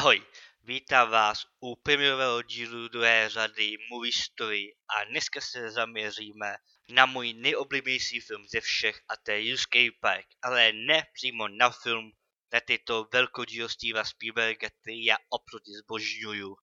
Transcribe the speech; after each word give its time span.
Ahoj, 0.00 0.22
vítám 0.62 1.10
vás 1.10 1.46
u 1.60 1.76
premiérového 1.76 2.42
dílu 2.42 2.88
druhé 2.88 3.28
řady 3.28 3.76
Movie 3.90 4.12
Story 4.12 4.74
a 4.88 5.04
dneska 5.04 5.40
se 5.40 5.70
zaměříme 5.70 6.56
na 6.88 7.06
můj 7.06 7.32
nejoblíbenější 7.32 8.20
film 8.20 8.48
ze 8.48 8.60
všech 8.60 9.00
a 9.08 9.16
to 9.16 9.30
je 9.30 9.54
Escape 9.54 9.98
Park, 10.00 10.26
ale 10.42 10.72
ne 10.72 11.02
přímo 11.12 11.48
na 11.48 11.70
film, 11.70 12.12
na 12.52 12.60
tyto 12.60 13.08
velkodíl 13.12 13.68
Steva 13.68 14.04
Spielberga, 14.04 14.68
který 14.82 15.04
já 15.04 15.16
oproti 15.28 15.70
zbožňuju, 15.84 16.56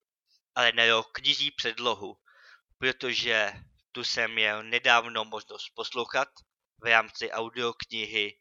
ale 0.55 0.71
na 0.71 0.83
jeho 0.83 1.03
knižní 1.03 1.51
předlohu, 1.51 2.17
protože 2.77 3.53
tu 3.91 4.03
jsem 4.03 4.33
měl 4.33 4.63
nedávno 4.63 5.25
možnost 5.25 5.69
poslouchat 5.75 6.29
v 6.81 6.85
rámci 6.85 7.31
audioknihy 7.31 8.39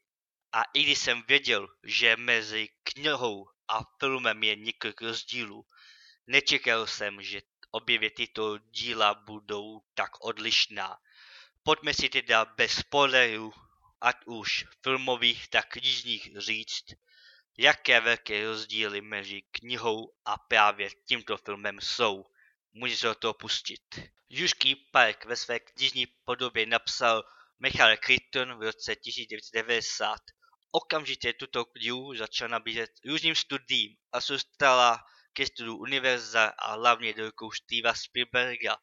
a 0.52 0.62
i 0.74 0.82
když 0.82 0.98
jsem 0.98 1.22
věděl, 1.28 1.68
že 1.84 2.16
mezi 2.16 2.68
knihou 2.82 3.55
a 3.68 3.80
filmem 4.00 4.42
je 4.42 4.56
několik 4.56 5.02
rozdílů, 5.02 5.66
nečekal 6.26 6.86
jsem, 6.86 7.22
že 7.22 7.40
obě 7.70 8.10
tyto 8.10 8.58
díla 8.58 9.14
budou 9.14 9.80
tak 9.94 10.24
odlišná. 10.24 10.98
Pojďme 11.62 11.94
si 11.94 12.08
teda 12.08 12.44
bez 12.44 12.72
spoilerů, 12.72 13.52
ať 14.00 14.16
už 14.26 14.64
filmových, 14.82 15.48
tak 15.48 15.68
knižních 15.68 16.30
říct, 16.36 16.84
jaké 17.58 18.00
velké 18.00 18.44
rozdíly 18.44 19.00
mezi 19.00 19.42
knihou 19.42 20.12
a 20.24 20.38
právě 20.38 20.90
tímto 21.08 21.36
filmem 21.36 21.80
jsou. 21.80 22.24
Můžeš 22.72 22.98
se 22.98 23.14
to 23.14 23.34
pustit. 23.34 24.00
Južský 24.28 24.74
park 24.74 25.24
ve 25.24 25.36
své 25.36 25.60
knižní 25.60 26.06
podobě 26.24 26.66
napsal 26.66 27.24
Michael 27.58 27.96
Crichton 27.96 28.58
v 28.58 28.62
roce 28.62 28.96
1990 28.96 30.18
okamžitě 30.76 31.32
tuto 31.32 31.64
knihu 31.64 32.14
začal 32.14 32.48
nabízet 32.48 32.90
různým 33.04 33.34
studiím 33.34 33.96
a 34.12 34.20
se 34.20 34.38
stala 34.38 35.04
ke 35.32 35.46
studiu 35.46 35.76
univerza 35.76 36.52
a 36.58 36.74
hlavně 36.74 37.12
do 37.12 37.24
rukou 37.24 37.50
Steva 37.50 37.94
Spielberga. 37.94 38.76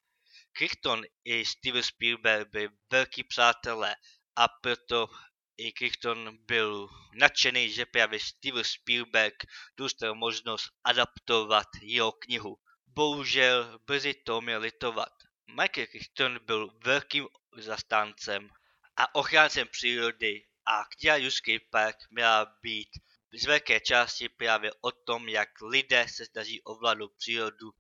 Crichton 0.58 1.03
i 1.23 1.45
Steven 1.45 1.83
Spielberg 1.83 2.49
byli 2.52 2.69
velký 2.91 3.23
přátelé 3.23 3.95
a 4.36 4.47
proto 4.47 5.09
i 5.58 5.71
Crichton 5.71 6.38
byl 6.45 6.89
nadšený, 7.14 7.69
že 7.69 7.86
právě 7.86 8.19
Steven 8.19 8.64
Spielberg 8.64 9.44
dostal 9.77 10.16
možnost 10.16 10.69
adaptovat 10.83 11.67
jeho 11.81 12.11
knihu. 12.11 12.58
Bohužel 12.88 13.80
brzy 13.86 14.14
to 14.14 14.41
měl 14.41 14.61
litovat. 14.61 15.14
Michael 15.47 15.88
Crichton 15.88 16.39
byl 16.45 16.69
velkým 16.83 17.27
zastáncem 17.58 18.49
a 18.97 19.16
ochráncem 19.16 19.67
přírody 19.67 20.45
a 20.66 20.86
kniha 20.86 21.16
Juský 21.16 21.59
Park 21.59 21.97
měla 22.09 22.45
být 22.61 22.89
z 23.33 23.45
velké 23.45 23.80
části 23.80 24.30
právě 24.30 24.72
o 24.81 24.92
tom, 24.92 25.30
jak 25.30 25.50
lidé 25.61 26.05
se 26.09 26.25
snaží 26.25 26.61
ovládnout 26.64 27.11
přírodu 27.17 27.72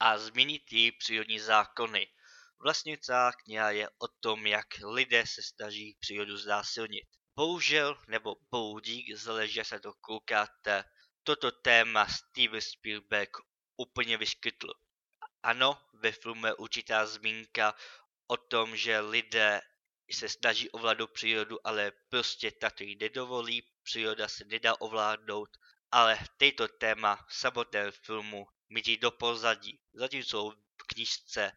a 0.00 0.18
změnit 0.18 0.72
její 0.72 0.92
přírodní 0.92 1.38
zákony. 1.38 2.06
Vlastně 2.62 2.98
celá 2.98 3.32
kniha 3.32 3.70
je 3.70 3.88
o 3.88 4.08
tom, 4.20 4.46
jak 4.46 4.66
lidé 4.84 5.26
se 5.26 5.42
snaží 5.42 5.96
přírodu 6.00 6.36
znásilnit. 6.36 7.04
Bohužel, 7.36 8.02
nebo 8.08 8.36
bohu 8.50 8.80
dík, 8.80 9.16
záleží, 9.16 9.60
se 9.64 9.80
to 9.80 9.92
koukáte, 10.00 10.84
toto 11.22 11.50
téma 11.50 12.06
Steven 12.06 12.60
Spielberg 12.60 13.30
úplně 13.76 14.16
vyskytl. 14.16 14.72
Ano, 15.42 15.80
ve 15.92 16.12
filmu 16.12 16.46
je 16.46 16.54
určitá 16.54 17.06
zmínka 17.06 17.74
o 18.26 18.36
tom, 18.36 18.76
že 18.76 19.00
lidé 19.00 19.60
se 20.14 20.28
snaží 20.28 20.70
ovládnout 20.70 21.10
přírodu, 21.10 21.66
ale 21.66 21.92
prostě 22.08 22.50
tato 22.50 22.84
jí 22.84 22.96
nedovolí, 22.96 23.62
příroda 23.82 24.28
se 24.28 24.44
nedá 24.44 24.80
ovládnout, 24.80 25.56
ale 25.90 26.18
této 26.36 26.68
téma 26.68 27.26
v 27.28 27.34
samotném 27.34 27.92
filmu 27.92 28.46
mítí 28.68 28.96
do 28.96 29.10
pozadí, 29.10 29.80
zatímco 29.94 30.50
v 30.50 30.86
knižce 30.86 31.52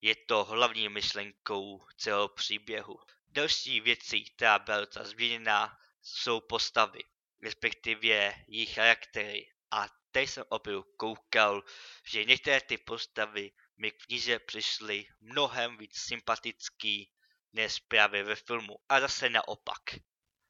je 0.00 0.16
to 0.16 0.44
hlavní 0.44 0.88
myšlenkou 0.88 1.86
celého 1.96 2.28
příběhu. 2.28 3.00
Další 3.28 3.80
věcí, 3.80 4.24
která 4.24 4.58
byla 4.58 4.86
změněná, 5.02 5.78
jsou 6.02 6.40
postavy, 6.40 7.00
respektive 7.42 8.34
jejich 8.48 8.74
charaktery. 8.74 9.52
A 9.70 9.88
teď 10.10 10.30
jsem 10.30 10.44
opravdu 10.48 10.82
koukal, 10.82 11.64
že 12.04 12.24
některé 12.24 12.60
ty 12.60 12.78
postavy 12.78 13.52
mi 13.76 13.90
v 13.90 14.06
knize 14.06 14.38
přišly 14.38 15.06
mnohem 15.20 15.76
víc 15.76 15.98
sympatický 15.98 17.12
než 17.58 17.82
ve 18.08 18.36
filmu. 18.36 18.78
A 18.88 19.00
zase 19.00 19.30
naopak. 19.30 19.82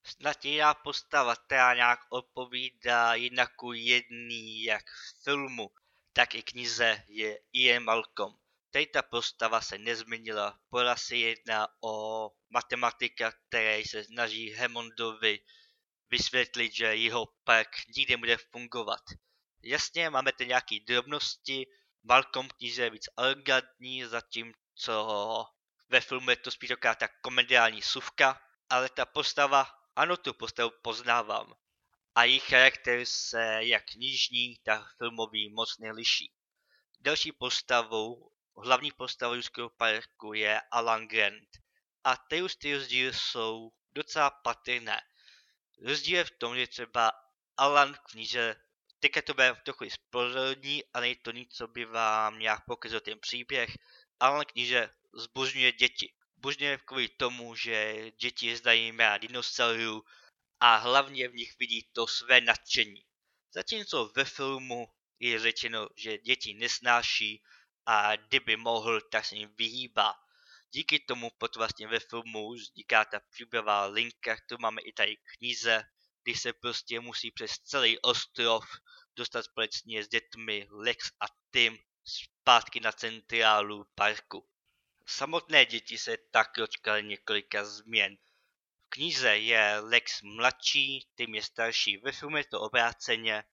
Snad 0.07 0.45
jiná 0.45 0.75
postava, 0.75 1.37
která 1.37 1.75
nějak 1.75 2.01
odpovídá 2.11 3.15
jinak 3.15 3.63
u 3.63 3.73
jedný 3.73 4.65
jak 4.65 4.85
filmu, 5.25 5.71
tak 6.13 6.35
i 6.35 6.43
knize 6.43 7.03
je 7.09 7.39
Ian 7.53 7.85
Malcolm. 7.85 8.39
Tady 8.71 8.87
ta 8.87 9.03
postava 9.03 9.61
se 9.61 9.79
nezměnila, 9.79 10.61
pořád 10.71 10.97
se 10.97 11.17
jedná 11.17 11.69
o 11.81 12.31
matematika, 12.51 13.33
který 13.33 13.85
se 13.85 14.05
snaží 14.05 14.53
Hammondovi 14.53 15.41
vysvětlit, 16.11 16.75
že 16.75 16.85
jeho 16.85 17.29
park 17.45 17.69
nikdy 17.97 18.17
bude 18.17 18.37
fungovat. 18.37 19.03
Jasně, 19.63 20.11
máme 20.11 20.33
tady 20.33 20.49
nějaké 20.49 20.77
drobnosti, 20.87 21.67
Malcolm 22.03 22.49
knize 22.49 22.83
je 22.83 22.91
víc 22.91 23.09
elegantní, 23.17 24.05
zatímco 24.05 25.58
ve 25.89 26.01
filmu 26.01 26.31
je 26.31 26.37
to 26.37 26.51
spíš 26.51 26.69
taková 26.69 26.95
ta 26.95 27.09
komediální 27.09 27.83
suvka, 27.83 28.41
ale 28.71 28.89
ta 28.89 29.07
postava, 29.07 29.69
ano, 29.97 30.17
tu 30.17 30.35
postavu 30.35 30.73
poznávám. 30.83 31.55
A 32.15 32.25
jejich 32.25 32.45
charakter 32.45 33.01
se 33.05 33.59
jak 33.61 33.85
knižní, 33.85 34.59
tak 34.63 34.97
filmový 34.99 35.49
moc 35.49 35.79
neliší. 35.79 36.33
Další 37.01 37.33
postavou, 37.33 38.31
hlavní 38.57 38.93
postavou 38.93 39.35
Juského 39.35 39.71
parku 39.71 40.33
je 40.33 40.61
Alan 40.71 41.09
Grant. 41.09 41.49
A 42.05 42.17
ty 42.17 42.43
ty 42.59 42.75
rozdíly 42.75 43.13
jsou 43.15 43.73
docela 43.93 44.31
patrné. 44.31 45.01
Rozdíl 45.83 46.17
je 46.17 46.25
v 46.25 46.31
tom, 46.31 46.57
že 46.57 46.67
třeba 46.67 47.13
Alan 47.57 47.95
v 47.95 47.99
knize, 47.99 48.57
teďka 49.01 49.23
to 49.23 49.35
bude 49.35 49.57
trochu 49.65 49.91
spoilerní, 49.91 50.85
ale 50.95 51.03
není 51.03 51.17
to 51.17 51.31
nic, 51.31 51.55
co 51.55 51.69
by 51.69 51.85
vám 51.85 52.39
nějak 52.39 52.65
pokazil 52.65 53.01
ten 53.01 53.19
příběh. 53.21 53.79
Alan 54.21 54.45
kniže 54.45 54.91
zbožňuje 55.15 55.73
děti. 55.73 56.13
Zbožňuje 56.37 56.79
kvůli 56.85 57.09
tomu, 57.09 57.55
že 57.55 58.11
děti 58.11 58.57
zdají 58.57 58.93
jména 58.93 59.19
dinosaurů 59.19 60.05
a 60.61 60.77
hlavně 60.77 61.29
v 61.29 61.35
nich 61.35 61.59
vidí 61.59 61.89
to 61.93 62.07
své 62.07 62.41
nadšení. 62.41 63.05
Zatímco 63.55 64.13
ve 64.17 64.25
filmu 64.25 64.89
je 65.21 65.39
řečeno, 65.39 65.89
že 65.97 66.19
děti 66.19 66.55
nesnáší 66.55 67.43
a 67.87 68.17
kdyby 68.17 68.57
mohl, 68.57 69.01
tak 69.01 69.25
se 69.25 69.37
jim 69.37 69.55
vyhýbá. 69.59 70.15
Díky 70.71 71.01
tomu 71.01 71.31
pod 71.39 71.57
vlastně 71.57 71.89
ve 71.89 72.01
filmu 72.01 72.53
vzniká 72.53 73.05
ta 73.05 73.21
příběhová 73.31 73.87
linka, 73.87 74.37
kterou 74.37 74.59
máme 74.61 74.83
i 74.83 74.93
tady 74.93 75.17
knize, 75.17 75.85
kdy 76.23 76.35
se 76.35 76.53
prostě 76.53 77.01
musí 77.01 77.31
přes 77.31 77.51
celý 77.51 77.99
ostrov 77.99 78.65
dostat 79.17 79.43
společně 79.43 80.05
s 80.05 80.09
dětmi 80.09 80.67
Lex 80.71 81.11
a 81.21 81.27
Tim 81.53 81.79
zpátky 82.05 82.81
na 82.81 82.93
centrálu 82.93 83.87
parku. 83.95 84.49
Samotné 85.11 85.67
děti 85.67 85.99
se 85.99 86.17
tak 86.17 86.51
dočkaly 86.57 87.03
několika 87.03 87.65
změn. 87.65 88.17
V 88.79 88.89
knize 88.89 89.39
je 89.39 89.79
Lex 89.79 90.23
mladší, 90.23 91.09
Tim 91.17 91.35
je 91.35 91.43
starší, 91.43 91.97
ve 91.97 92.13
filmu 92.13 92.37
je 92.37 92.45
to 92.45 92.61
obráceně 92.61 93.45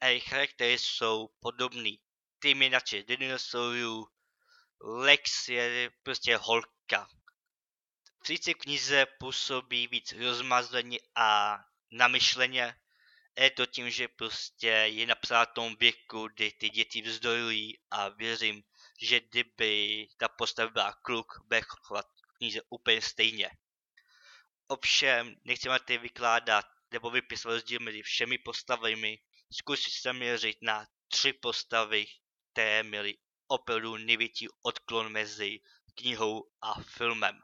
a 0.00 0.06
jejich 0.06 0.24
charaktery 0.24 0.78
jsou 0.78 1.28
podobný. 1.40 2.00
Tim 2.42 2.62
je 2.62 2.70
nadšen 2.70 3.04
dinosaurů, 3.06 4.08
Lex 4.80 5.48
je 5.48 5.90
prostě 6.02 6.36
holka. 6.36 7.08
V 8.28 8.54
knize 8.54 9.06
působí 9.06 9.86
víc 9.86 10.12
rozmazleně 10.12 10.98
a 11.14 11.58
namyšleně. 11.90 12.76
Je 13.38 13.50
to 13.50 13.66
tím, 13.66 13.90
že 13.90 14.08
prostě 14.08 14.68
je 14.68 15.06
napsáno 15.06 15.46
tom 15.46 15.76
věku, 15.76 16.28
kdy 16.28 16.52
ty 16.52 16.70
děti 16.70 17.02
vzdorují 17.02 17.78
a 17.90 18.08
věřím, 18.08 18.64
že 19.00 19.20
kdyby 19.20 20.08
ta 20.16 20.28
postava 20.28 20.70
byla 20.70 20.92
kluk, 20.92 21.32
bude 21.42 21.60
chovat 21.68 22.06
knize 22.38 22.60
úplně 22.68 23.02
stejně. 23.02 23.50
Ovšem, 24.68 25.36
nechceme 25.44 25.78
tady 25.78 25.98
vykládat 25.98 26.66
nebo 26.90 27.10
vypisovat 27.10 27.54
rozdíl 27.54 27.80
mezi 27.80 28.02
všemi 28.02 28.38
postavami, 28.38 29.18
zkusit 29.52 29.90
se 29.90 30.12
měřit 30.12 30.58
na 30.62 30.86
tři 31.08 31.32
postavy, 31.32 32.06
které 32.52 32.82
měly 32.82 33.18
opravdu 33.46 33.96
největší 33.96 34.48
odklon 34.62 35.12
mezi 35.12 35.60
knihou 35.94 36.50
a 36.60 36.74
filmem. 36.82 37.40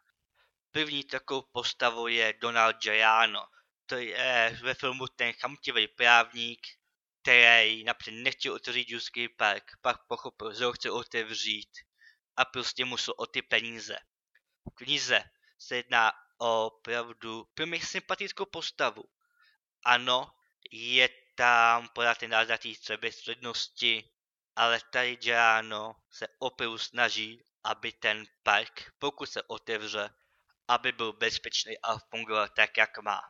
První 0.70 1.04
takovou 1.04 1.42
postavou 1.52 2.06
je 2.06 2.32
Donald 2.40 2.76
Giano. 2.76 3.46
To 3.86 3.96
je 3.96 4.58
ve 4.62 4.74
filmu 4.74 5.06
ten 5.06 5.32
chamtivý 5.32 5.88
právník, 5.88 6.60
který 7.22 7.84
napřed 7.84 8.10
nechtěl 8.10 8.54
otevřít 8.54 8.90
Juský 8.90 9.28
park, 9.28 9.72
pak 9.80 10.06
pochopil, 10.06 10.54
že 10.54 10.64
ho 10.64 10.72
chce 10.72 10.90
otevřít 10.90 11.68
a 12.36 12.44
prostě 12.44 12.84
musel 12.84 13.14
o 13.16 13.26
ty 13.26 13.42
peníze. 13.42 13.98
V 14.70 14.74
knize 14.74 15.24
se 15.58 15.76
jedná 15.76 16.12
o 16.38 16.66
opravdu 16.66 17.44
pro 17.54 17.66
mě 17.66 17.80
sympatickou 17.80 18.44
postavu. 18.44 19.04
Ano, 19.84 20.30
je 20.70 21.08
tam 21.34 21.88
podat 21.88 22.18
ten 22.18 22.30
náznatý 22.30 22.74
sebestřednosti, 22.74 24.10
ale 24.56 24.80
tady 24.90 25.16
Giano 25.16 25.96
se 26.10 26.28
opravdu 26.38 26.78
snaží, 26.78 27.44
aby 27.64 27.92
ten 27.92 28.26
park, 28.42 28.92
pokud 28.98 29.26
se 29.26 29.42
otevře, 29.42 30.10
aby 30.68 30.92
byl 30.92 31.12
bezpečný 31.12 31.78
a 31.78 31.98
fungoval 31.98 32.48
tak, 32.48 32.76
jak 32.76 32.98
má. 32.98 33.22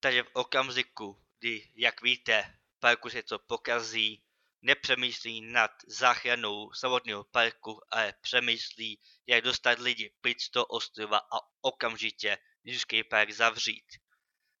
Takže 0.00 0.22
v 0.22 0.30
okamžiku, 0.32 1.24
kdy, 1.38 1.72
jak 1.74 2.02
víte, 2.02 2.58
parku 2.82 3.10
se 3.10 3.22
to 3.22 3.38
pokazí, 3.38 4.22
nepřemýšlí 4.62 5.40
nad 5.40 5.70
záchranou 5.86 6.72
samotného 6.72 7.24
parku, 7.24 7.80
ale 7.90 8.14
přemýšlí, 8.20 9.00
jak 9.26 9.44
dostat 9.44 9.78
lidi 9.78 10.14
pryč 10.20 10.48
toho 10.48 10.66
ostrova 10.66 11.18
a 11.18 11.38
okamžitě 11.60 12.38
Newscape 12.64 13.04
Park 13.04 13.30
zavřít. 13.30 13.84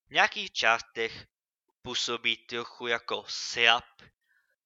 V 0.06 0.10
nějakých 0.10 0.52
částech 0.52 1.26
působí 1.82 2.36
trochu 2.36 2.86
jako 2.86 3.24
slap, 3.28 4.02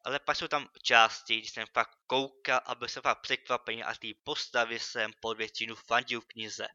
ale 0.05 0.19
pak 0.19 0.37
jsou 0.37 0.49
tam 0.49 0.69
části, 0.83 1.37
kdy 1.41 1.49
jsem 1.49 1.67
fakt 1.75 1.99
koukal 2.07 2.61
a 2.65 2.75
byl 2.75 2.89
jsem 2.89 3.03
fakt 3.03 3.21
překvapený 3.21 3.85
a 3.85 3.95
ty 3.95 4.15
postavy 4.15 4.81
jsem 4.81 5.13
pod 5.21 5.39
většinu 5.39 5.75
fandil 5.75 6.21
v 6.21 6.27
knize. 6.27 6.67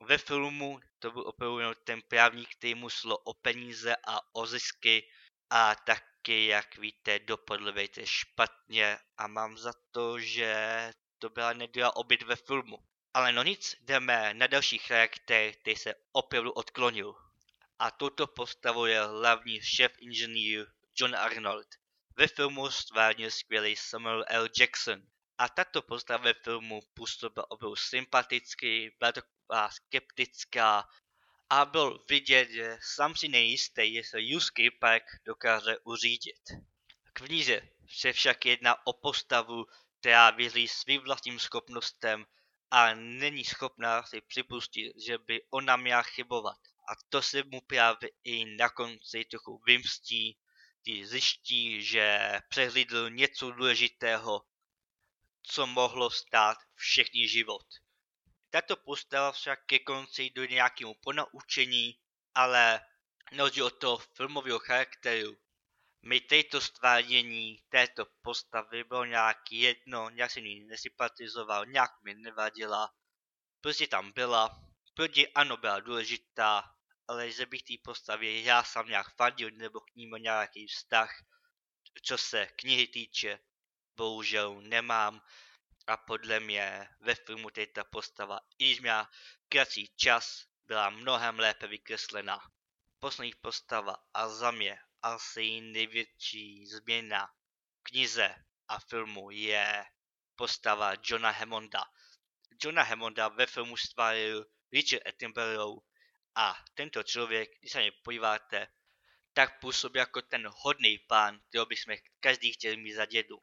Ve 0.00 0.18
filmu 0.18 0.80
to 0.98 1.10
byl 1.10 1.22
opravdu 1.26 1.80
ten 1.84 2.02
právník, 2.08 2.48
který 2.56 2.74
mu 2.74 2.88
o 3.24 3.34
peníze 3.34 3.96
a 4.06 4.34
o 4.34 4.46
zisky 4.46 5.08
a 5.50 5.74
taky, 5.74 6.46
jak 6.46 6.76
víte, 6.76 7.18
dopadl 7.18 7.72
vejte 7.72 8.06
špatně 8.06 8.98
a 9.18 9.26
mám 9.26 9.58
za 9.58 9.72
to, 9.90 10.20
že 10.20 10.90
to 11.18 11.28
byla 11.28 11.52
neděla 11.52 11.96
obyt 11.96 12.22
ve 12.22 12.36
filmu. 12.36 12.78
Ale 13.14 13.32
no 13.32 13.42
nic, 13.42 13.76
jdeme 13.80 14.34
na 14.34 14.46
další 14.46 14.78
charakter, 14.78 15.52
který 15.52 15.76
se 15.76 15.94
opravdu 16.12 16.52
odklonil. 16.52 17.14
A 17.78 17.90
touto 17.90 18.26
postavou 18.26 18.84
je 18.84 19.00
hlavní 19.00 19.60
šéf 19.62 19.92
inženýr 19.98 20.66
John 20.96 21.16
Arnold. 21.16 21.66
Ve 22.16 22.26
filmu 22.28 22.70
stvárnil 22.70 23.30
skvělý 23.30 23.76
Samuel 23.76 24.24
L. 24.28 24.48
Jackson. 24.60 25.02
A 25.38 25.48
tato 25.48 25.82
postava 25.82 26.24
ve 26.24 26.34
filmu 26.34 26.80
působila 26.94 27.50
opravdu 27.50 27.76
sympaticky, 27.76 28.96
byla 28.98 29.12
taková 29.12 29.70
skeptická 29.70 30.88
a 31.50 31.64
byl 31.64 32.04
vidět, 32.08 32.50
že 32.50 32.78
sám 32.82 33.16
si 33.16 33.28
nejistý, 33.28 33.94
jestli 33.94 34.22
Yusuke 34.22 34.70
Park 34.80 35.02
dokáže 35.24 35.78
uřídit. 35.84 36.42
V 37.04 37.12
knize 37.12 37.60
se 37.88 38.12
však 38.12 38.46
jedná 38.46 38.86
o 38.86 38.92
postavu, 38.92 39.66
která 40.00 40.30
věří 40.30 40.68
svým 40.68 41.00
vlastním 41.00 41.38
schopnostem 41.38 42.26
a 42.70 42.94
není 42.94 43.44
schopná 43.44 44.02
si 44.02 44.20
připustit, 44.20 44.92
že 45.06 45.18
by 45.18 45.42
ona 45.50 45.76
měla 45.76 46.02
chybovat. 46.02 46.58
A 46.88 46.92
to 47.08 47.22
se 47.22 47.42
mu 47.42 47.60
právě 47.60 48.10
i 48.24 48.44
na 48.56 48.68
konci 48.68 49.24
trochu 49.24 49.62
vymstí, 49.66 50.38
kdy 50.82 51.06
zjiští, 51.06 51.82
že 51.82 52.32
přehlídl 52.48 53.10
něco 53.10 53.50
důležitého, 53.50 54.42
co 55.42 55.66
mohlo 55.66 56.10
stát 56.10 56.58
všechny 56.74 57.28
život. 57.28 57.66
Tato 58.56 58.76
postava 58.76 59.32
však 59.32 59.68
ke 59.68 59.78
konci 59.78 60.30
do 60.30 60.44
nějakému 60.44 60.94
ponaučení, 60.94 62.00
ale 62.34 62.80
na 63.32 63.44
od 63.44 63.70
toho 63.78 63.98
filmového 63.98 64.58
charakteru 64.58 65.36
mi 66.02 66.20
této 66.20 66.60
stváření 66.60 67.60
této 67.68 68.06
postavy 68.22 68.84
bylo 68.84 69.04
nějak 69.04 69.52
jedno, 69.52 70.10
nějak 70.10 70.30
si 70.30 70.42
ní 70.42 70.60
nesympatizoval, 70.60 71.66
nějak 71.66 71.90
mi 72.04 72.14
nevadila. 72.14 72.94
Prostě 73.60 73.86
tam 73.86 74.12
byla, 74.12 74.60
protože 74.94 75.26
ano 75.26 75.56
byla 75.56 75.80
důležitá, 75.80 76.74
ale 77.08 77.30
že 77.30 77.46
bych 77.46 77.62
té 77.62 77.74
postavě 77.84 78.42
já 78.42 78.64
sám 78.64 78.88
nějak 78.88 79.14
fandil 79.16 79.50
nebo 79.50 79.80
k 79.80 79.94
ní 79.94 80.10
nějaký 80.18 80.66
vztah, 80.66 81.10
co 82.02 82.18
se 82.18 82.46
knihy 82.46 82.86
týče, 82.86 83.38
bohužel 83.96 84.60
nemám 84.60 85.20
a 85.86 85.96
podle 85.96 86.40
mě 86.40 86.88
ve 87.00 87.14
filmu 87.14 87.50
této 87.50 87.84
postava, 87.84 88.40
i 88.58 88.64
když 88.64 88.80
měla 88.80 89.10
kratší 89.48 89.92
čas, 89.96 90.46
byla 90.64 90.90
mnohem 90.90 91.38
lépe 91.38 91.66
vykreslená. 91.66 92.40
Poslední 92.98 93.34
postava 93.40 93.96
a 94.14 94.28
za 94.28 94.50
mě 94.50 94.78
asi 95.02 95.60
největší 95.60 96.66
změna 96.66 97.28
knize 97.82 98.34
a 98.68 98.78
filmu 98.78 99.30
je 99.30 99.84
postava 100.36 100.92
Johna 101.02 101.30
Hammonda. 101.30 101.84
Johna 102.62 102.82
Hammonda 102.82 103.28
ve 103.28 103.46
filmu 103.46 103.76
stváril 103.76 104.46
Richard 104.72 105.06
Attenborough 105.06 105.84
a 106.34 106.64
tento 106.74 107.02
člověk, 107.02 107.50
když 107.60 107.72
se 107.72 107.80
na 107.80 107.90
podíváte, 108.02 108.68
tak 109.32 109.60
působí 109.60 109.98
jako 109.98 110.22
ten 110.22 110.48
hodný 110.56 110.98
pán, 110.98 111.40
kterého 111.48 111.66
bychom 111.66 111.96
každý 112.20 112.52
chtěl 112.52 112.76
mít 112.76 112.94
za 112.94 113.06
dědu. 113.06 113.38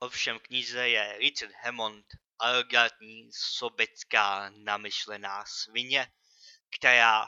Ovšem 0.00 0.38
knize 0.38 0.88
je 0.88 1.18
Richard 1.18 1.52
Hammond 1.62 2.06
arrogantní, 2.38 3.30
sobecká, 3.32 4.50
namyšlená 4.50 5.44
svině, 5.46 6.12
která 6.76 7.26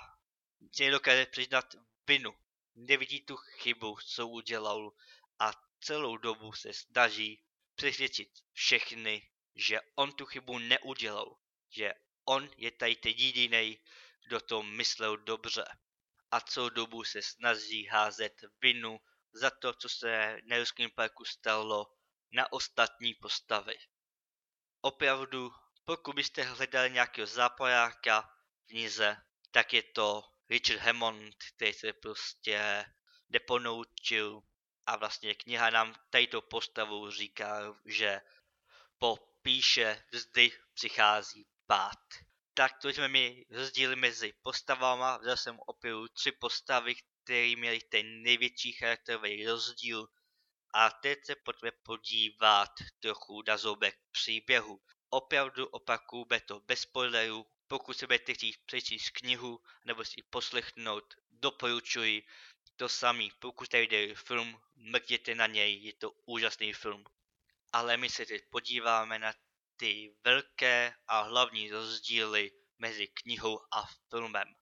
si 0.72 0.84
nedokáže 0.84 1.26
přiznat 1.26 1.75
vinu. 2.06 2.34
Nevidí 2.75 3.20
tu 3.20 3.37
chybu, 3.37 3.99
co 4.06 4.28
udělal 4.28 4.93
a 5.38 5.52
celou 5.81 6.17
dobu 6.17 6.52
se 6.52 6.72
snaží 6.72 7.43
přesvědčit 7.75 8.28
všechny, 8.52 9.31
že 9.55 9.81
on 9.94 10.12
tu 10.12 10.26
chybu 10.26 10.58
neudělal, 10.58 11.37
že 11.70 11.94
on 12.25 12.50
je 12.56 12.70
tady 12.70 12.96
ten 12.96 13.12
jediný, 13.12 13.78
kdo 14.26 14.40
to 14.40 14.62
myslel 14.62 15.17
dobře. 15.17 15.64
A 16.31 16.40
celou 16.40 16.69
dobu 16.69 17.05
se 17.05 17.22
snaží 17.22 17.87
házet 17.87 18.44
vinu 18.62 19.00
za 19.32 19.50
to, 19.50 19.72
co 19.72 19.88
se 19.88 20.38
na 20.44 20.58
Ruském 20.58 20.90
parku 20.90 21.25
stalo 21.25 22.00
na 22.32 22.53
ostatní 22.53 23.15
postavy. 23.15 23.79
Opravdu, 24.81 25.53
pokud 25.85 26.15
byste 26.15 26.43
hledali 26.43 26.91
nějakého 26.91 27.27
zápojáka 27.27 28.37
v 28.62 28.67
knize, 28.67 29.17
tak 29.50 29.73
je 29.73 29.82
to 29.82 30.25
Richard 30.50 30.81
Hammond, 30.81 31.37
který 31.56 31.73
se 31.73 31.93
prostě 31.93 32.85
neponoučil 33.29 34.43
a 34.87 34.97
vlastně 34.97 35.35
kniha 35.35 35.71
nám 35.71 35.94
tato 36.11 36.43
postavu 36.43 37.11
říká, 37.11 37.81
že 37.85 38.21
po 38.99 39.17
píše 39.43 40.05
vždy 40.12 40.53
přichází 40.75 41.47
pád. 41.67 41.99
Tak 42.55 42.79
to 42.82 42.88
jsme 42.88 43.09
mi 43.09 43.47
rozdíly 43.50 43.97
mezi 43.97 44.32
postavama, 44.43 45.17
vzal 45.17 45.37
jsem 45.37 45.59
opravdu 45.67 46.09
tři 46.09 46.32
postavy, 46.32 46.94
které 46.94 47.56
měly 47.56 47.81
ten 47.81 48.23
největší 48.23 48.73
charakterový 48.73 49.47
rozdíl 49.47 50.09
a 50.72 50.90
teď 50.90 51.19
se 51.25 51.34
pojďme 51.34 51.70
podívat 51.82 52.70
trochu 53.00 53.43
na 53.49 53.56
zoubek 53.56 53.98
příběhu. 54.12 54.81
Opravdu 55.10 55.67
opakuju, 55.67 56.27
to 56.46 56.60
bez 56.60 56.81
spoilerů, 56.81 57.46
pokud 57.69 57.98
se 57.98 58.06
budete 58.06 58.34
chtít 58.34 58.56
přečíst 58.67 59.10
knihu 59.10 59.60
nebo 59.84 60.05
si 60.05 60.22
poslechnout, 60.31 61.15
doporučuji 61.31 62.22
to 62.77 62.89
samý. 62.89 63.32
Pokud 63.39 63.69
tady 63.69 63.86
jde 63.86 64.15
film, 64.15 64.60
mrkněte 64.74 65.34
na 65.34 65.46
něj, 65.46 65.82
je 65.82 65.93
to 65.93 66.10
úžasný 66.27 66.72
film. 66.72 67.05
Ale 67.72 67.96
my 67.96 68.10
se 68.10 68.27
teď 68.27 68.43
podíváme 68.50 69.19
na 69.19 69.32
ty 69.77 70.17
velké 70.24 70.94
a 71.06 71.20
hlavní 71.20 71.70
rozdíly 71.70 72.50
mezi 72.79 73.06
knihou 73.06 73.60
a 73.72 73.84
filmem. 74.10 74.55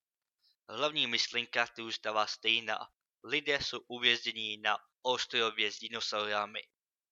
Hlavní 0.68 1.06
myšlenka 1.06 1.66
tu 1.66 1.84
zůstává 1.84 2.26
stejná. 2.26 2.88
Lidé 3.24 3.58
jsou 3.62 3.80
uvězněni 3.88 4.56
na 4.56 4.78
ostrově 5.08 5.72
s 5.72 5.78
dinosaurami. 5.78 6.62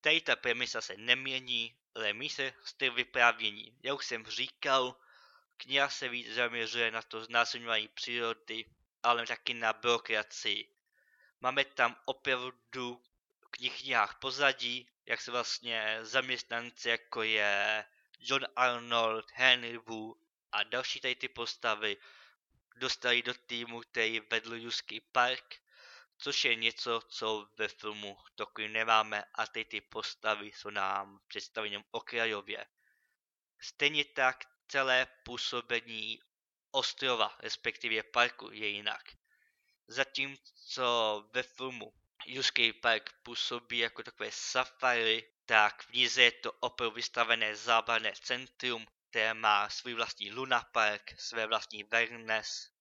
Tady 0.00 0.20
ta 0.20 0.36
premisa 0.36 0.80
se 0.80 0.96
nemění, 0.96 1.76
ale 1.94 2.12
my 2.12 2.28
se 2.28 2.52
styl 2.64 2.94
vyprávění. 2.94 3.78
Jak 3.82 3.96
už 3.96 4.06
jsem 4.06 4.26
říkal, 4.26 4.96
kniha 5.56 5.88
se 5.88 6.08
víc 6.08 6.34
zaměřuje 6.34 6.90
na 6.90 7.02
to 7.02 7.24
znásilňování 7.24 7.88
přírody, 7.88 8.64
ale 9.02 9.26
taky 9.26 9.54
na 9.54 9.72
byrokracii. 9.72 10.68
Máme 11.40 11.64
tam 11.64 11.96
opravdu 12.04 13.02
v 13.40 13.48
knihách 13.50 14.18
pozadí, 14.18 14.88
jak 15.06 15.20
se 15.20 15.30
vlastně 15.30 15.98
zaměstnanci 16.02 16.88
jako 16.88 17.22
je 17.22 17.84
John 18.20 18.46
Arnold, 18.56 19.30
Henry 19.34 19.78
Wu 19.78 20.16
a 20.52 20.62
další 20.62 21.00
tady 21.00 21.14
ty 21.14 21.28
postavy 21.28 21.96
dostali 22.76 23.22
do 23.22 23.34
týmu, 23.34 23.80
který 23.80 24.20
vedl 24.20 24.54
Juský 24.54 25.00
park, 25.00 25.56
což 26.18 26.44
je 26.44 26.54
něco, 26.54 27.00
co 27.08 27.48
ve 27.58 27.68
filmu 27.68 28.18
toku 28.34 28.62
nemáme 28.62 29.24
a 29.34 29.46
ty 29.46 29.64
ty 29.64 29.80
postavy 29.80 30.46
jsou 30.46 30.70
nám 30.70 31.20
představeny 31.28 31.84
okrajově. 31.90 32.66
Stejně 33.60 34.04
tak 34.04 34.44
celé 34.68 35.06
působení 35.22 36.20
ostrova, 36.70 37.36
respektive 37.40 38.02
parku 38.02 38.50
je 38.52 38.68
jinak. 38.68 39.02
Zatímco 39.88 41.28
ve 41.32 41.42
filmu 41.42 41.92
Juský 42.26 42.72
park 42.72 43.10
působí 43.22 43.78
jako 43.78 44.02
takové 44.02 44.30
safari, 44.30 45.32
tak 45.46 45.82
v 45.82 45.86
knize 45.86 46.22
je 46.22 46.32
to 46.32 46.52
opravdu 46.52 46.94
vystavené 46.94 47.56
zábavné 47.56 48.12
centrum, 48.22 48.86
které 49.10 49.34
má 49.34 49.68
svůj 49.68 49.94
vlastní 49.94 50.30
Luna 50.30 50.60
Park, 50.72 51.14
své 51.18 51.46
vlastní 51.46 51.84
wellness 51.84 52.75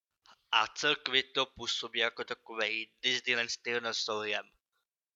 a 0.52 0.68
celkově 0.68 1.24
to 1.24 1.46
působí 1.46 2.00
jako 2.00 2.24
takový 2.24 2.92
Disneyland 3.02 3.50
s 3.50 3.62
dinosauriem. 3.62 4.50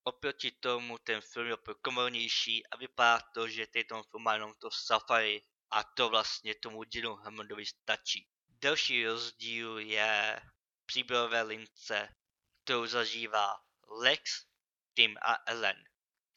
Oproti 0.04 0.52
tomu 0.52 0.98
ten 0.98 1.22
film 1.22 1.48
je 1.48 1.58
komornější 1.82 2.68
a 2.68 2.78
vypadá 2.78 3.20
to, 3.34 3.48
že 3.48 3.68
tento 3.68 4.04
film 4.04 4.24
má 4.24 4.34
jenom 4.34 4.54
to 4.60 4.72
safari 4.72 5.42
a 5.72 5.84
to 5.84 6.10
vlastně 6.10 6.56
tomu 6.56 6.84
Dinu 6.84 7.16
Hammondovi 7.16 7.66
stačí. 7.66 8.28
Další 8.50 9.06
rozdíl 9.06 9.78
je 9.78 10.42
příběhové 10.86 11.42
lince, 11.42 12.16
kterou 12.64 12.86
zažívá 12.86 13.62
Lex, 13.88 14.46
Tim 14.94 15.18
a 15.22 15.38
Ellen. 15.46 15.84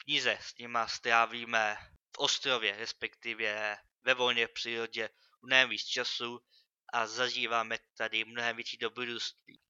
V 0.00 0.04
knize 0.04 0.38
s 0.40 0.58
nima 0.58 0.88
strávíme 0.88 1.76
v 2.16 2.18
ostrově, 2.18 2.76
respektive 2.76 3.76
ve 4.02 4.14
volné 4.14 4.49
přírodě 4.49 5.11
mnohem 5.42 5.68
víc 5.68 5.84
času 5.84 6.40
a 6.92 7.06
zažíváme 7.06 7.78
tady 7.96 8.25
mnohem 8.25 8.56
větší 8.56 8.76
dobrodružství. 8.76 9.61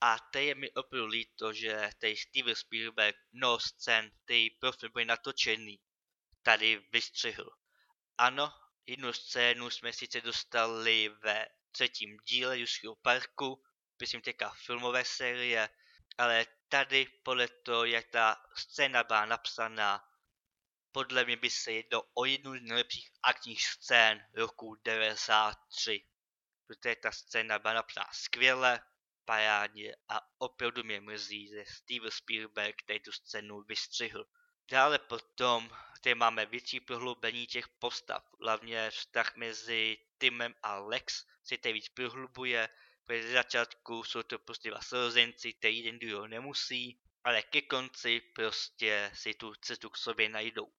A 0.00 0.18
to 0.18 0.38
je 0.38 0.54
mi 0.54 0.70
opravdu 0.70 1.06
líto, 1.06 1.52
že 1.52 1.90
tady 1.98 2.16
Steven 2.16 2.54
Spielberg 2.54 3.16
mnoho 3.32 3.60
scén, 3.60 4.10
který 4.24 4.50
pro 4.50 4.72
film 4.72 4.92
byl 4.92 5.04
natočený, 5.04 5.80
tady 6.42 6.86
vystřihl. 6.92 7.50
Ano, 8.18 8.52
jednu 8.86 9.12
scénu 9.12 9.70
jsme 9.70 9.92
sice 9.92 10.20
dostali 10.20 11.08
ve 11.08 11.46
třetím 11.72 12.16
díle 12.28 12.58
Juského 12.58 12.96
parku, 12.96 13.64
myslím 14.00 14.20
teďka 14.20 14.52
filmové 14.66 15.04
série, 15.04 15.68
ale 16.18 16.46
tady 16.68 17.06
podle 17.22 17.48
toho, 17.48 17.84
jak 17.84 18.08
ta 18.08 18.42
scéna 18.56 19.04
byla 19.04 19.26
napsaná, 19.26 20.04
podle 20.92 21.24
mě 21.24 21.36
by 21.36 21.50
se 21.50 21.72
jednalo 21.72 22.04
o 22.14 22.24
jednu 22.24 22.58
z 22.58 22.62
nejlepších 22.62 23.10
akčních 23.22 23.62
scén 23.62 24.26
roku 24.34 24.76
93. 24.84 26.06
Protože 26.68 26.96
ta 26.96 27.12
scéna 27.12 27.58
byla 27.58 27.74
napsaná 27.74 28.08
skvěle, 28.12 28.80
parádně 29.24 29.96
a 30.08 30.20
opravdu 30.38 30.84
mě 30.84 31.00
mrzí, 31.00 31.48
že 31.48 31.64
Steven 31.66 32.10
Spielberg 32.10 32.82
tady 32.82 33.00
tu 33.00 33.12
scénu 33.12 33.62
vystřihl. 33.62 34.26
Dále 34.70 34.98
potom 34.98 35.70
tady 36.00 36.14
máme 36.14 36.46
větší 36.46 36.80
prohloubení 36.80 37.46
těch 37.46 37.68
postav, 37.68 38.24
hlavně 38.40 38.90
vztah 38.90 39.36
mezi 39.36 39.98
Timem 40.18 40.54
a 40.62 40.78
Lex 40.78 41.24
se 41.44 41.58
tady 41.58 41.72
víc 41.72 41.88
prohlubuje, 41.88 42.68
protože 43.04 43.32
začátku 43.32 44.04
jsou 44.04 44.22
to 44.22 44.38
prostě 44.38 44.70
dva 44.70 44.80
sourozenci, 44.80 45.52
který 45.52 45.78
jeden 45.78 45.98
druhého 45.98 46.26
nemusí, 46.26 47.00
ale 47.24 47.42
ke 47.42 47.62
konci 47.62 48.20
prostě 48.20 49.10
si 49.14 49.34
tu 49.34 49.54
cestu 49.54 49.90
k 49.90 49.96
sobě 49.96 50.28
najdou. 50.28 50.72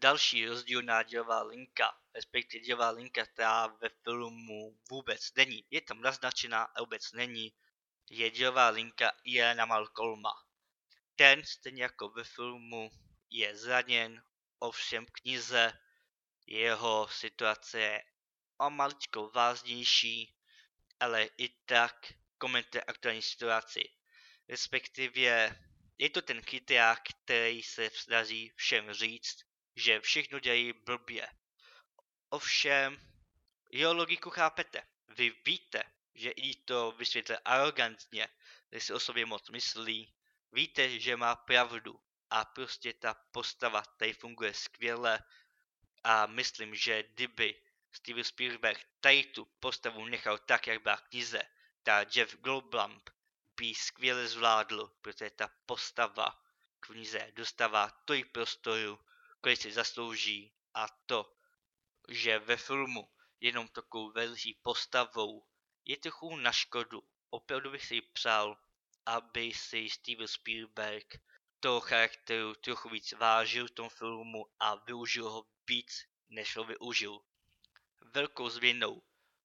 Další 0.00 0.46
rozdílná 0.46 1.02
dělová 1.02 1.42
linka, 1.42 1.98
respektive 2.14 2.64
dělová 2.64 2.90
linka, 2.90 3.26
která 3.26 3.66
ve 3.66 3.88
filmu 3.88 4.78
vůbec 4.90 5.34
není, 5.34 5.64
je 5.70 5.80
tam 5.80 6.00
naznačená 6.00 6.62
a 6.62 6.80
vůbec 6.80 7.12
není, 7.12 7.52
je 8.10 8.30
dělová 8.30 8.68
linka 8.68 9.12
Iana 9.24 9.66
Malcolma. 9.66 10.32
Ten, 11.16 11.44
stejně 11.44 11.82
jako 11.82 12.08
ve 12.08 12.24
filmu, 12.24 12.90
je 13.30 13.56
zraněn, 13.56 14.22
ovšem 14.58 15.06
knize 15.06 15.72
jeho 16.46 17.08
situace 17.10 17.80
je 17.80 18.04
o 18.58 18.70
maličko 18.70 19.30
vážnější, 19.30 20.34
ale 21.00 21.24
i 21.24 21.48
tak 21.48 22.12
komentuje 22.38 22.82
aktuální 22.82 23.22
situaci. 23.22 23.90
Respektive 24.48 25.56
je 25.98 26.10
to 26.10 26.22
ten 26.22 26.42
chytrák, 26.42 27.02
který 27.08 27.62
se 27.62 27.90
snaží 27.94 28.52
všem 28.56 28.92
říct, 28.92 29.47
že 29.78 30.00
všechno 30.00 30.38
dělají 30.38 30.72
blbě. 30.72 31.28
Ovšem, 32.28 33.00
jeho 33.70 33.94
logiku 33.94 34.30
chápete. 34.30 34.82
Vy 35.08 35.30
víte, 35.44 35.82
že 36.14 36.30
i 36.30 36.54
to 36.54 36.92
vysvětluje 36.92 37.38
arrogantně, 37.44 38.28
že 38.72 38.80
si 38.80 38.92
o 38.92 39.00
sobě 39.00 39.26
moc 39.26 39.50
myslí, 39.50 40.14
víte, 40.52 41.00
že 41.00 41.16
má 41.16 41.36
pravdu 41.36 42.00
a 42.30 42.44
prostě 42.44 42.92
ta 42.92 43.14
postava 43.14 43.82
tady 43.82 44.12
funguje 44.12 44.54
skvěle 44.54 45.22
a 46.04 46.26
myslím, 46.26 46.74
že 46.74 47.02
kdyby 47.02 47.62
Steven 47.92 48.24
Spielberg 48.24 48.86
tady 49.00 49.24
tu 49.24 49.44
postavu 49.44 50.04
nechal 50.04 50.38
tak, 50.38 50.66
jak 50.66 50.82
byla 50.82 50.96
knize, 50.96 51.42
tak 51.82 52.16
Jeff 52.16 52.36
Goldblum 52.36 53.02
by 53.56 53.74
skvěle 53.74 54.28
zvládl, 54.28 54.92
protože 55.00 55.30
ta 55.30 55.50
postava 55.66 56.42
knize 56.80 57.32
dostává 57.34 57.90
tolik 57.90 58.32
prostoru, 58.32 58.98
kolik 59.40 59.60
si 59.60 59.72
zaslouží 59.72 60.52
a 60.74 60.88
to, 61.06 61.34
že 62.08 62.38
ve 62.38 62.56
filmu 62.56 63.10
jenom 63.40 63.68
takovou 63.68 64.12
velší 64.12 64.54
postavou 64.62 65.46
je 65.84 65.96
trochu 65.96 66.36
na 66.36 66.52
škodu. 66.52 67.02
Opravdu 67.30 67.70
bych 67.70 67.86
si 67.86 68.00
přál, 68.00 68.58
aby 69.06 69.52
si 69.52 69.88
Steven 69.90 70.28
Spielberg 70.28 71.20
toho 71.60 71.80
charakteru 71.80 72.54
trochu 72.54 72.88
víc 72.88 73.12
vážil 73.12 73.66
v 73.66 73.70
tom 73.70 73.88
filmu 73.88 74.46
a 74.58 74.74
využil 74.74 75.30
ho 75.30 75.46
víc, 75.68 76.04
než 76.28 76.56
ho 76.56 76.64
využil. 76.64 77.20
Velkou 78.00 78.48
změnou 78.48 79.02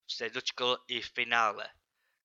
se 0.07 0.29
dočkal 0.29 0.83
i 0.87 1.01
v 1.01 1.09
finále. 1.09 1.73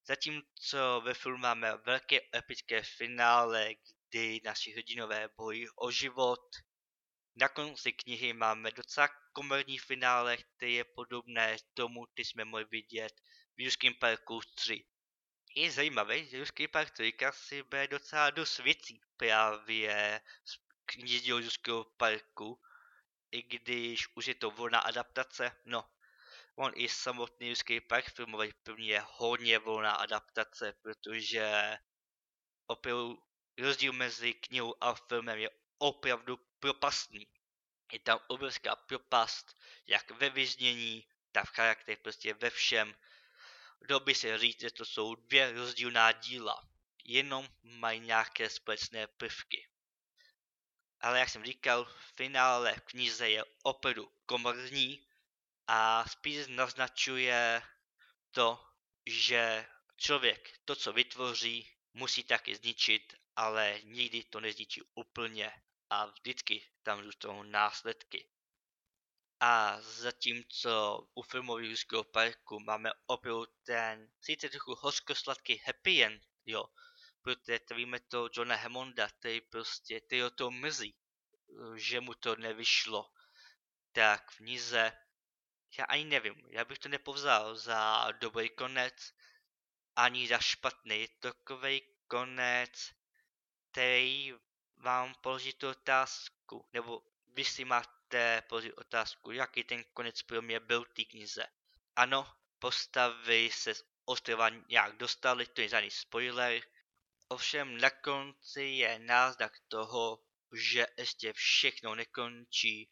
Zatímco 0.07 1.01
ve 1.05 1.15
filmu 1.15 1.39
máme 1.39 1.77
velké 1.77 2.21
epické 2.35 2.83
finále, 2.83 3.75
kdy 4.09 4.41
naši 4.45 4.73
hrdinové 4.73 5.29
bojí 5.37 5.69
o 5.77 5.91
život, 5.91 6.41
na 7.39 7.49
konci 7.49 7.93
knihy 7.93 8.33
máme 8.33 8.71
docela 8.71 9.09
komerní 9.33 9.79
finále, 9.79 10.37
které 10.37 10.73
je 10.73 10.85
podobné 10.85 11.57
tomu, 11.75 12.07
ty 12.15 12.25
jsme 12.25 12.45
mohli 12.45 12.65
vidět 12.65 13.21
v 13.57 13.61
Jurském 13.61 13.95
parku 13.95 14.41
3. 14.55 14.85
Je 15.55 15.71
zajímavé, 15.71 16.25
že 16.25 16.39
Jurský 16.39 16.69
park 16.69 16.91
3 16.91 17.13
si 17.31 17.63
bude 17.63 17.87
docela 17.89 18.31
dost 18.31 18.59
věcí 18.59 19.01
právě 19.17 20.21
z 20.45 20.59
knihy 20.87 21.31
Jurského 21.31 21.85
parku, 21.85 22.61
i 23.31 23.43
když 23.43 24.17
už 24.17 24.27
je 24.27 24.35
to 24.35 24.51
volná 24.51 24.79
adaptace, 24.79 25.57
no, 25.65 25.85
on 26.57 26.73
i 26.75 26.89
samotný 26.89 27.49
Jurský 27.49 27.81
park 27.81 28.11
filmový 28.11 28.53
první 28.63 28.89
je 28.89 29.03
hodně 29.07 29.59
volná 29.59 29.93
adaptace, 29.93 30.73
protože 30.83 31.79
opravdu 32.67 33.19
rozdíl 33.59 33.93
mezi 33.93 34.35
knihou 34.35 34.75
a 34.81 34.95
filmem 34.95 35.39
je 35.39 35.51
opravdu 35.79 36.48
propastný. 36.61 37.29
Je 37.93 37.99
tam 37.99 38.19
obrovská 38.27 38.77
propast, 38.77 39.57
jak 39.87 40.11
ve 40.11 40.31
vyznění, 40.31 41.09
tak 41.33 41.47
v 41.47 41.55
charakterech, 41.55 41.99
prostě 41.99 42.35
ve 42.35 42.51
všem. 42.51 42.95
Dalo 43.89 44.01
by 44.01 44.15
se 44.15 44.39
říct, 44.39 44.61
že 44.61 44.71
to 44.71 44.85
jsou 44.85 45.15
dvě 45.15 45.53
rozdílná 45.53 46.13
díla, 46.13 46.63
jenom 47.05 47.49
mají 47.63 48.01
nějaké 48.01 48.51
společné 48.51 49.07
prvky. 49.07 49.69
Ale 51.01 51.19
jak 51.19 51.29
jsem 51.29 51.45
říkal, 51.45 51.85
finále 52.17 52.75
v 52.75 52.81
knize 52.81 53.31
je 53.31 53.45
opravdu 53.63 54.13
komorní 54.27 55.07
a 55.67 56.09
spíš 56.09 56.47
naznačuje 56.47 57.63
to, 58.31 58.65
že 59.07 59.67
člověk 59.97 60.59
to, 60.65 60.77
co 60.77 60.93
vytvoří, 60.93 61.71
musí 61.93 62.23
taky 62.25 62.55
zničit, 62.57 63.15
ale 63.37 63.81
nikdy 63.85 64.25
to 64.25 64.41
nezničí 64.41 64.83
úplně 64.95 65.53
a 65.91 66.07
vždycky 66.07 66.67
tam 66.83 67.05
zůstanou 67.05 67.43
následky. 67.43 68.31
A 69.41 69.81
zatímco 69.81 71.01
u 71.15 71.23
filmu 71.23 71.59
Jurského 71.59 72.05
parku 72.05 72.61
máme 72.61 72.91
opravdu 73.07 73.47
ten 73.63 74.13
sice 74.21 74.49
trochu 74.49 74.75
hořkosladký 74.75 75.57
happy 75.57 76.05
end, 76.05 76.23
jo, 76.47 76.65
protože 77.23 77.61
víme 77.75 78.01
to 78.01 78.29
Johna 78.33 78.57
Hammonda, 78.57 79.09
který 79.09 79.41
prostě, 79.41 80.01
který 80.01 80.23
o 80.23 80.31
to 80.31 80.51
mrzí, 80.51 80.97
že 81.77 82.01
mu 82.01 82.15
to 82.15 82.37
nevyšlo. 82.37 83.11
Tak 83.93 84.31
v 84.31 84.41
Nize, 84.41 84.93
já 85.79 85.85
ani 85.85 86.05
nevím, 86.05 86.43
já 86.51 86.65
bych 86.65 86.79
to 86.79 86.89
nepovzal 86.89 87.57
za 87.57 88.11
dobrý 88.11 88.49
konec, 88.49 89.13
ani 89.97 90.29
za 90.29 90.39
špatný. 90.39 91.01
Je 91.01 91.09
to 91.09 91.33
takový 91.33 91.83
konec, 92.07 92.93
který 93.71 94.35
vám 94.81 95.15
položí 95.15 95.53
tu 95.53 95.69
otázku, 95.69 96.69
nebo 96.73 97.03
vy 97.35 97.45
si 97.45 97.65
máte 97.65 98.43
položit 98.49 98.73
otázku, 98.73 99.31
jaký 99.31 99.65
ten 99.65 99.85
konec 99.93 100.23
pro 100.23 100.43
mě 100.43 100.61
byl 100.61 100.85
té 100.85 101.05
knize. 101.05 101.47
Ano, 101.97 102.33
postavy 102.59 103.51
se 103.53 103.75
z 103.75 103.85
ostrova 104.05 104.49
nějak 104.49 104.97
dostali, 104.97 105.47
to 105.47 105.61
je 105.61 105.69
žádný 105.69 105.91
spoiler, 105.91 106.63
ovšem 107.29 107.81
na 107.81 107.91
konci 107.91 108.63
je 108.63 108.99
náznak 108.99 109.53
toho, 109.69 110.25
že 110.53 110.87
ještě 110.99 111.33
všechno 111.33 111.95
nekončí 111.95 112.91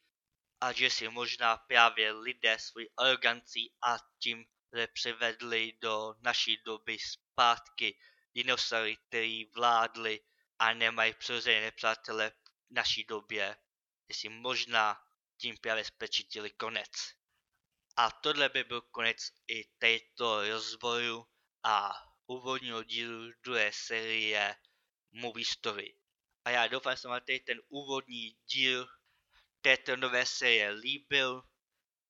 a 0.61 0.73
že 0.73 0.91
si 0.91 1.09
možná 1.09 1.57
právě 1.57 2.13
lidé 2.13 2.59
svoji 2.59 2.91
arogancí 2.97 3.73
a 3.83 3.97
tím 4.19 4.47
přivedli 4.93 5.73
do 5.81 6.15
naší 6.21 6.57
doby 6.65 6.99
zpátky 6.99 7.99
dinosaury, 8.35 8.97
který 8.97 9.45
vládli 9.45 10.21
a 10.59 10.75
nemají 10.75 11.15
přirozené 11.15 11.61
nepřátele 11.61 12.31
v 12.31 12.35
naší 12.71 13.05
době, 13.05 13.57
si 14.13 14.29
možná 14.29 15.03
tím 15.37 15.57
právě 15.57 15.85
spečitili 15.85 16.51
konec. 16.51 16.91
A 17.97 18.11
tohle 18.11 18.49
by 18.49 18.65
byl 18.65 18.81
konec 18.81 19.17
i 19.49 19.65
této 19.65 20.49
rozboru 20.49 21.27
a 21.63 21.95
úvodního 22.27 22.83
dílu 22.83 23.33
druhé 23.45 23.73
série 23.73 24.57
Movie 25.13 25.45
Story. 25.47 25.99
A 26.45 26.51
já 26.51 26.67
doufám, 26.67 26.93
že 26.93 26.97
se 26.97 27.09
vám 27.09 27.21
tady 27.21 27.41
ten 27.41 27.61
úvodní 27.69 28.37
díl 28.47 28.89
této 29.61 29.97
nové 29.97 30.27
série 30.27 30.71
líbil. 30.71 31.43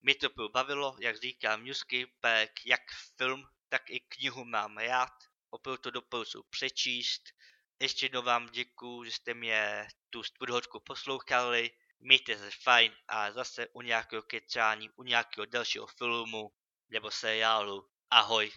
Mě 0.02 0.14
to 0.14 0.48
bavilo, 0.48 0.96
jak 1.00 1.16
říkám, 1.16 1.64
Newscape, 1.64 2.48
jak 2.64 2.82
film, 3.16 3.48
tak 3.68 3.90
i 3.90 4.00
knihu 4.00 4.44
mám 4.44 4.78
rád. 4.78 5.12
Opravdu 5.50 5.82
to 5.82 5.90
doporučuji 5.90 6.42
přečíst. 6.50 7.22
Ještě 7.80 8.06
jednou 8.06 8.22
vám 8.22 8.46
děkuji, 8.46 9.04
že 9.04 9.10
jste 9.10 9.34
mě 9.34 9.88
tu 10.10 10.22
studhodku 10.22 10.80
poslouchali. 10.80 11.70
Mějte 12.00 12.38
se 12.38 12.50
fajn 12.62 12.92
a 13.08 13.32
zase 13.32 13.68
u 13.72 13.82
nějakého 13.82 14.22
kecání, 14.22 14.90
u 14.96 15.02
nějakého 15.02 15.46
dalšího 15.46 15.86
filmu 15.86 16.52
nebo 16.88 17.10
seriálu. 17.10 17.88
Ahoj. 18.10 18.52